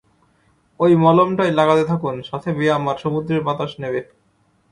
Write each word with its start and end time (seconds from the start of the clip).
ওই 0.79 0.91
মলমটাই 1.03 1.51
লাগাতে 1.59 1.83
থাকুন, 1.91 2.15
সাথে 2.29 2.49
ব্যায়াম 2.57 2.83
আর 2.91 2.97
সমুদ্রের 3.03 3.41
বাতাস 3.47 3.71
নেবে। 3.81 4.01